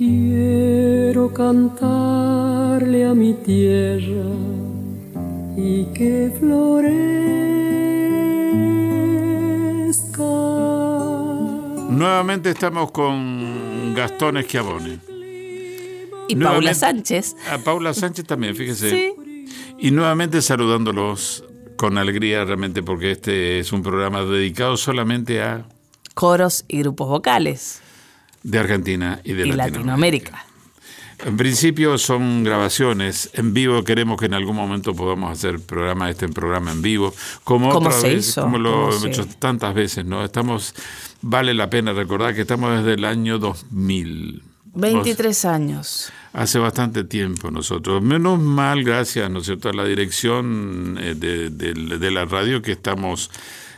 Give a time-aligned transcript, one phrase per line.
[0.00, 4.24] Quiero cantarle a mi tierra
[5.58, 7.02] y que florezca.
[11.90, 15.00] Nuevamente estamos con Gastón Esquiabone.
[16.28, 17.36] Y Paula Sánchez.
[17.52, 18.88] A Paula Sánchez también, fíjese.
[18.88, 19.12] Sí.
[19.76, 21.44] Y nuevamente saludándolos
[21.76, 25.68] con alegría realmente porque este es un programa dedicado solamente a
[26.14, 27.82] Coros y grupos vocales.
[28.42, 30.30] De Argentina y de y Latinoamérica.
[30.32, 30.46] Latinoamérica.
[31.26, 33.84] En principio son grabaciones en vivo.
[33.84, 37.12] Queremos que en algún momento podamos hacer programa este en programa en vivo,
[37.44, 40.24] como Como otra se vez, hizo, como lo hemos hecho tantas veces, ¿no?
[40.24, 40.74] Estamos,
[41.20, 44.42] vale la pena recordar que estamos desde el año 2000.
[44.72, 46.10] 23 años.
[46.32, 48.00] Hace bastante tiempo nosotros.
[48.02, 52.62] Menos mal, gracias, ¿no es cierto?, a la dirección eh, de, de- de la radio
[52.62, 53.30] que estamos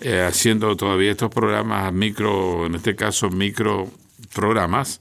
[0.00, 3.90] eh, haciendo todavía estos programas micro, en este caso micro
[4.32, 5.00] programas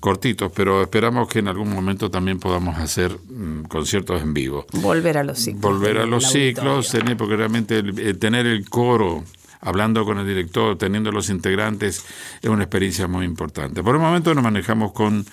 [0.00, 4.66] cortitos, pero esperamos que en algún momento también podamos hacer mm, conciertos en vivo.
[4.72, 5.62] Volver a los ciclos.
[5.62, 9.22] Volver a los ciclos, tener, porque realmente el- eh, tener el coro,
[9.60, 12.04] hablando con el director, teniendo los integrantes,
[12.42, 13.82] es una experiencia muy importante.
[13.84, 15.24] Por el momento nos manejamos con,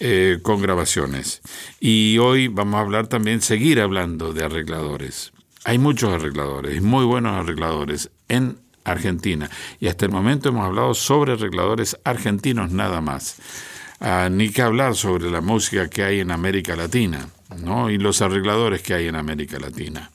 [0.00, 1.40] eh, con grabaciones.
[1.78, 5.32] Y hoy vamos a hablar también, seguir hablando de arregladores.
[5.64, 8.58] Hay muchos arregladores, y muy buenos arregladores en
[8.90, 9.50] Argentina.
[9.80, 13.36] Y hasta el momento hemos hablado sobre arregladores argentinos nada más.
[14.00, 17.28] Ah, ni que hablar sobre la música que hay en América Latina,
[17.62, 17.88] ¿no?
[17.88, 20.10] Y los arregladores que hay en América Latina.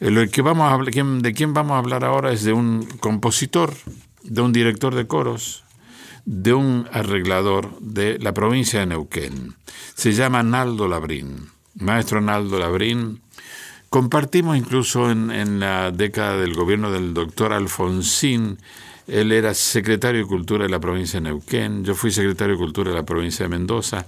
[0.00, 3.74] Eh, Lo que vamos a de quién vamos a hablar ahora es de un compositor,
[4.22, 5.64] de un director de coros,
[6.24, 9.54] de un arreglador de la provincia de Neuquén.
[9.94, 11.50] Se llama Naldo Labrín.
[11.74, 13.20] Maestro Naldo Labrín.
[13.94, 18.58] Compartimos incluso en, en la década del gobierno del doctor Alfonsín.
[19.06, 21.84] Él era secretario de Cultura de la provincia de Neuquén.
[21.84, 24.04] Yo fui secretario de Cultura de la provincia de Mendoza.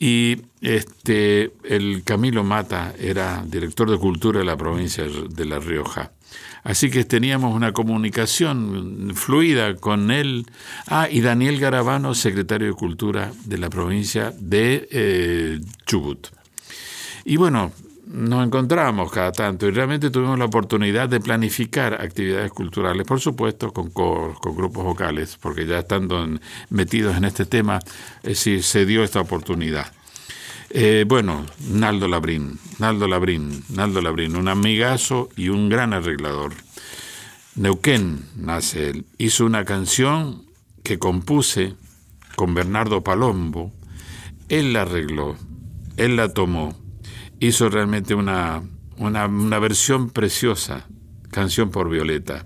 [0.00, 6.10] Y este, el Camilo Mata era director de Cultura de la provincia de La Rioja.
[6.64, 10.44] Así que teníamos una comunicación fluida con él.
[10.88, 16.26] Ah, y Daniel Garabano, secretario de Cultura de la provincia de eh, Chubut.
[17.24, 17.70] Y bueno,
[18.12, 23.72] nos encontramos cada tanto y realmente tuvimos la oportunidad de planificar actividades culturales, por supuesto,
[23.72, 26.26] con con grupos vocales, porque ya estando
[26.70, 27.78] metidos en este tema,
[28.22, 29.92] eh, sí se dio esta oportunidad.
[30.70, 36.52] Eh, bueno, Naldo Labrín, Naldo Labrín, Naldo Labrín, un amigazo y un gran arreglador.
[37.56, 39.04] Neuquén nace él.
[39.18, 40.44] Hizo una canción
[40.82, 41.74] que compuse
[42.36, 43.72] con Bernardo Palombo.
[44.48, 45.36] Él la arregló,
[45.96, 46.76] él la tomó.
[47.40, 48.62] Hizo realmente una,
[48.98, 50.86] una, versión preciosa,
[51.30, 52.44] Canción por Violeta.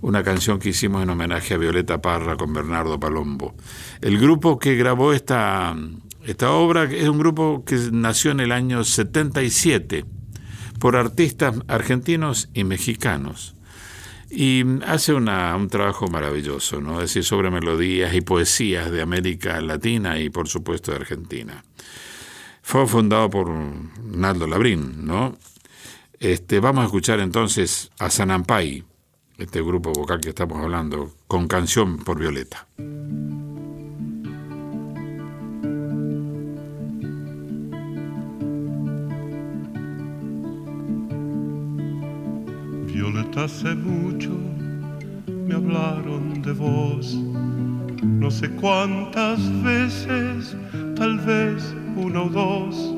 [0.00, 3.56] Una canción que hicimos en homenaje a Violeta Parra con Bernardo Palombo.
[4.00, 5.76] El grupo que grabó esta,
[6.24, 10.04] esta obra es un grupo que nació en el año 77
[10.78, 13.56] por artistas argentinos y mexicanos.
[14.30, 17.00] Y hace una- un trabajo maravilloso, ¿no?
[17.00, 21.64] Es decir, sobre melodías y poesías de América Latina y, por supuesto, de Argentina.
[22.68, 23.48] Fue fundado por
[24.04, 25.38] Naldo Labrín, ¿no?
[26.20, 28.84] Este, vamos a escuchar entonces a Sanampay,
[29.38, 32.66] este grupo vocal que estamos hablando, con Canción por Violeta.
[42.84, 44.28] Violeta, hace mucho
[45.26, 47.14] me hablaron de vos.
[48.02, 50.54] No sé cuántas veces,
[50.94, 52.94] tal vez una o dos.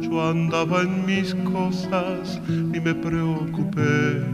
[0.00, 4.24] Yo andaba en mis cosas y me preocupé.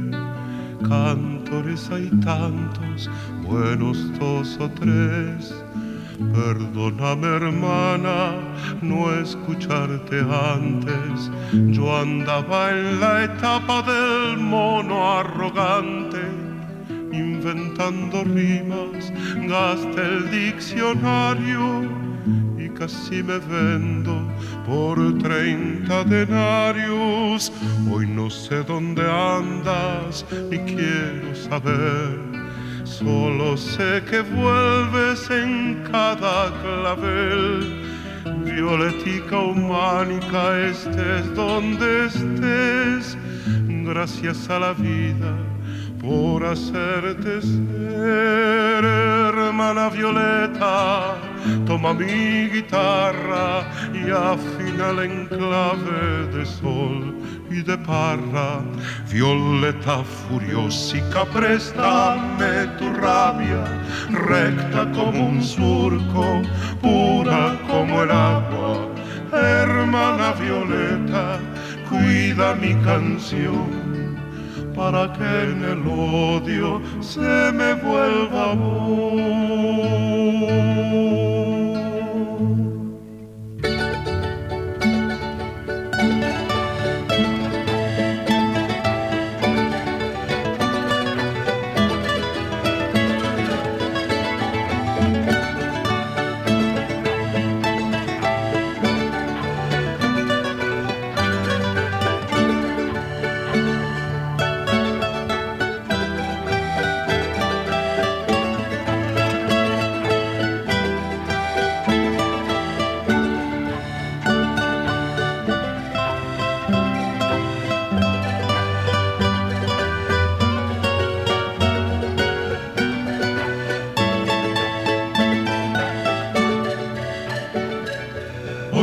[0.89, 3.11] Cantores hay tantos,
[3.43, 5.55] buenos dos o tres.
[6.33, 8.35] Perdóname hermana,
[8.83, 11.31] no escucharte antes.
[11.53, 16.23] Yo andaba en la etapa del mono arrogante,
[17.12, 19.12] inventando rimas,
[19.47, 22.06] gasté el diccionario
[22.78, 24.23] casi me vendo
[24.67, 27.52] por 30 denarios.
[27.90, 32.19] Hoy no sé dónde andas ni quiero saber.
[32.84, 37.82] Solo sé que vuelves en cada clavel.
[38.44, 43.17] Violetica humánica, estés donde estés.
[43.84, 45.37] Gracias a la vida
[46.00, 51.36] por hacerte ser, hermana Violeta.
[51.66, 57.14] Toma mi guitarra y afina en clave de sol
[57.50, 58.60] y de parra.
[59.10, 63.64] Violeta furiosica, préstame tu rabia,
[64.10, 66.43] recta como un surco,
[66.81, 68.88] pura como el agua.
[69.32, 71.38] Hermana Violeta,
[71.88, 73.87] cuida mi canción
[74.76, 79.25] para que en el odio se me vuelva amor.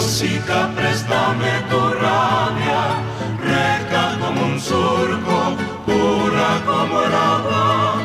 [0.00, 2.82] furiosita, préstame tu rabia,
[3.44, 7.99] recta como un surco, pura como el agua.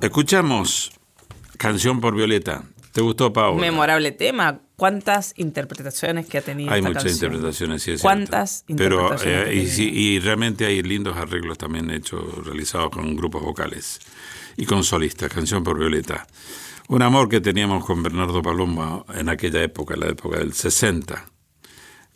[0.00, 0.92] Escuchamos
[1.56, 2.62] Canción por Violeta.
[2.92, 3.60] ¿Te gustó, Paola?
[3.60, 4.60] Memorable tema.
[4.76, 7.32] ¿Cuántas interpretaciones que ha tenido Hay esta muchas canción?
[7.32, 8.76] interpretaciones, sí es ¿Cuántas cierto.
[8.76, 13.16] Pero, interpretaciones eh, ha y, sí, y realmente hay lindos arreglos también hechos, realizados con
[13.16, 13.98] grupos vocales
[14.56, 15.32] y con solistas.
[15.32, 16.28] Canción por Violeta.
[16.86, 21.28] Un amor que teníamos con Bernardo Paloma en aquella época, la época del 60,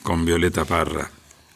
[0.04, 1.10] con Violeta Parra,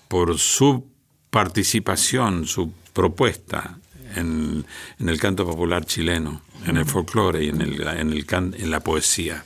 [0.08, 0.90] por su
[1.30, 3.78] participación, su propuesta
[4.16, 4.66] en,
[4.98, 8.70] en el canto popular chileno, en el folclore y en, el, en, el can- en
[8.70, 9.44] la poesía.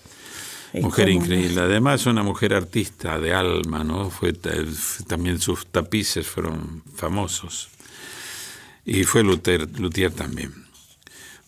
[0.72, 1.60] Es Mujer increíble.
[1.60, 4.08] Además, una mujer artista de alma, ¿no?
[4.10, 7.68] Fue f- también sus tapices fueron famosos.
[8.84, 10.52] Y fue Luthier, Luthier también.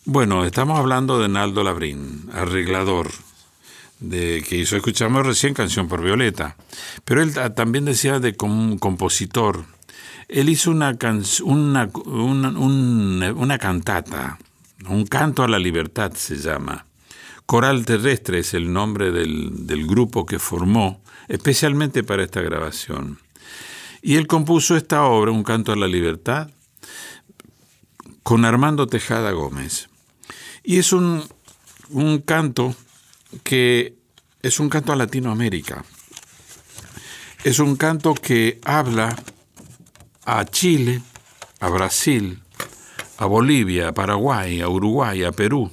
[0.05, 3.11] Bueno, estamos hablando de Naldo Labrín, arreglador,
[4.01, 6.57] de que hizo, escuchamos recién Canción por Violeta.
[7.05, 9.63] Pero él ta- también decía de como un compositor.
[10.27, 14.37] Él hizo una, can- una, una, un- una cantata,
[14.87, 16.85] un canto a la libertad se llama.
[17.45, 23.19] Coral Terrestre es el nombre del, del grupo que formó especialmente para esta grabación.
[24.01, 26.49] Y él compuso esta obra, Un canto a la libertad,
[28.23, 29.89] con Armando Tejada Gómez.
[30.63, 31.23] Y es un,
[31.89, 32.75] un canto
[33.43, 33.95] que
[34.41, 35.83] es un canto a Latinoamérica.
[37.43, 39.15] Es un canto que habla
[40.25, 41.01] a Chile,
[41.59, 42.39] a Brasil,
[43.17, 45.71] a Bolivia, a Paraguay, a Uruguay, a Perú.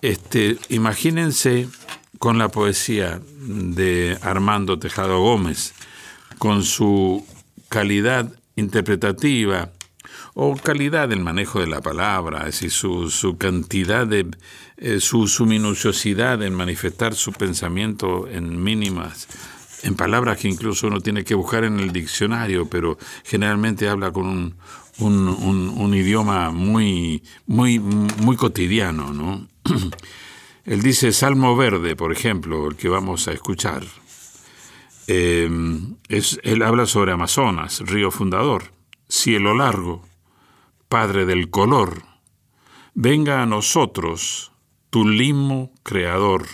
[0.00, 1.68] Este, imagínense
[2.18, 5.74] con la poesía de Armando Tejado Gómez,
[6.38, 7.26] con su
[7.68, 9.70] calidad interpretativa
[10.34, 14.26] o calidad del manejo de la palabra, es decir, su, cantidad de,
[14.76, 19.28] eh, su minuciosidad en manifestar su pensamiento en mínimas,
[19.82, 24.56] en palabras que incluso uno tiene que buscar en el diccionario, pero generalmente habla con
[24.98, 29.48] un, idioma muy, muy, muy cotidiano, ¿no?
[30.64, 33.82] Él dice Salmo Verde, por ejemplo, el que vamos a escuchar.
[35.08, 35.50] Eh,
[36.08, 38.72] es, él habla sobre Amazonas, río fundador,
[39.08, 40.04] cielo largo,
[40.88, 42.04] padre del color.
[42.94, 44.52] Venga a nosotros,
[44.90, 46.46] tu limo creador,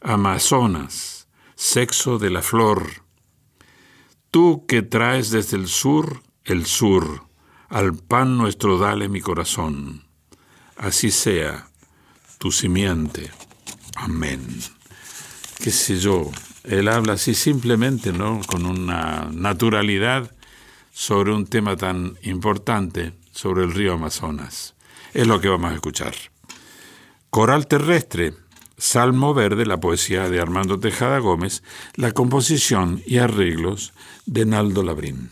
[0.00, 1.25] Amazonas,
[1.56, 3.02] sexo de la flor.
[4.30, 7.24] Tú que traes desde el sur el sur,
[7.68, 10.04] al pan nuestro dale mi corazón.
[10.76, 11.68] Así sea
[12.38, 13.30] tu simiente.
[13.96, 14.46] Amén.
[15.58, 16.30] Qué sé yo,
[16.62, 18.40] él habla así simplemente, ¿no?
[18.46, 20.30] Con una naturalidad
[20.92, 24.74] sobre un tema tan importante, sobre el río Amazonas.
[25.12, 26.14] Es lo que vamos a escuchar.
[27.30, 28.34] Coral terrestre,
[28.78, 31.62] Salmo Verde, la poesía de Armando Tejada Gómez,
[31.94, 33.92] la composición y arreglos
[34.26, 35.30] de Naldo Labrín.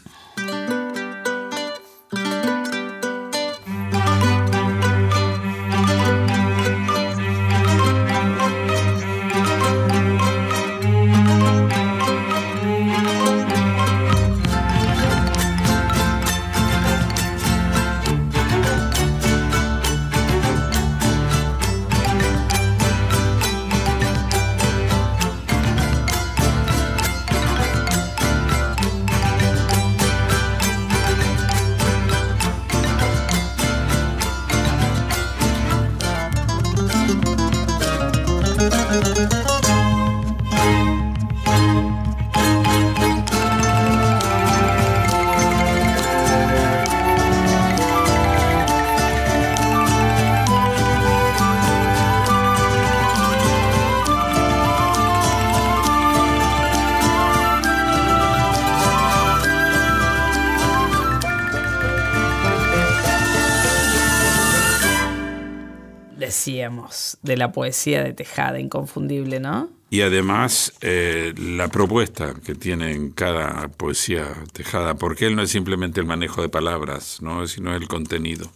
[66.25, 69.69] Decíamos, de la poesía de Tejada, inconfundible, ¿no?
[69.91, 75.51] Y además eh, la propuesta que tiene en cada poesía Tejada, porque él no es
[75.51, 77.47] simplemente el manejo de palabras, ¿no?
[77.47, 78.51] sino el contenido.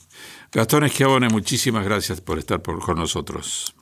[0.50, 3.74] Gastón Esquiabone, muchísimas gracias por estar por, con nosotros.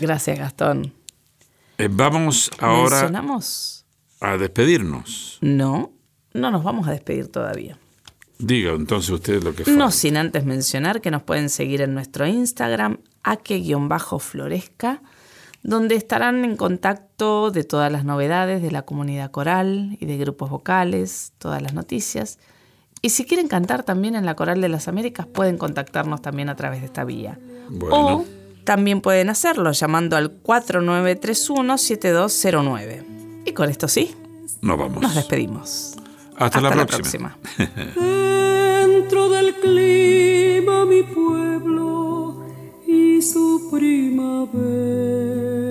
[0.00, 0.92] Gracias, Gastón.
[1.78, 3.10] Eh, vamos ahora
[4.20, 5.38] a despedirnos.
[5.40, 5.92] No,
[6.34, 7.78] no nos vamos a despedir todavía.
[8.38, 9.72] Diga entonces usted lo que fue.
[9.74, 15.00] No sin antes mencionar que nos pueden seguir en nuestro Instagram, aque-florezca,
[15.62, 20.50] donde estarán en contacto de todas las novedades de la comunidad coral y de grupos
[20.50, 22.38] vocales, todas las noticias.
[23.00, 26.54] Y si quieren cantar también en la Coral de las Américas, pueden contactarnos también a
[26.56, 27.38] través de esta vía.
[27.68, 28.18] Bueno.
[28.18, 28.24] O
[28.64, 33.04] también pueden hacerlo llamando al 4931-7209.
[33.44, 34.14] Y con esto sí,
[34.60, 35.02] Nos vamos.
[35.02, 35.96] nos despedimos.
[36.36, 37.36] Hasta, la Hasta la próxima.
[37.56, 38.02] próxima.
[39.12, 42.34] centro del clima mi pueblo
[42.86, 45.61] y su primavera.